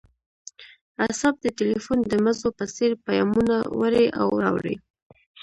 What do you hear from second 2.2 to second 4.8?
مزو په څیر پیامونه وړي او راوړي